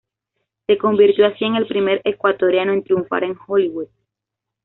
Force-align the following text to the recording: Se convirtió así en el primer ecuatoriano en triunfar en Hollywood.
Se 0.65 0.79
convirtió 0.79 1.27
así 1.27 1.45
en 1.45 1.53
el 1.57 1.67
primer 1.67 2.01
ecuatoriano 2.03 2.73
en 2.73 2.83
triunfar 2.83 3.23
en 3.23 3.37
Hollywood. 3.47 3.89